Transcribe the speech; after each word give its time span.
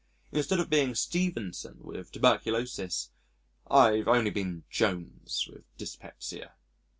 Instead 0.31 0.59
of 0.59 0.67
being 0.67 0.95
Stevenson 0.95 1.77
with 1.77 2.11
tuberculosis, 2.11 3.11
I've 3.69 4.07
only 4.07 4.31
been 4.31 4.63
Jones 4.67 5.47
with 5.47 5.61
dyspepsia. 5.77 6.53